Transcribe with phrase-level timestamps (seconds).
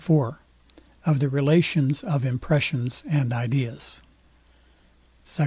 [0.03, 0.09] IV
[1.05, 4.01] OF THE RELATIONS OF IMPRESSIONS AND IDEAS
[5.23, 5.39] SECT.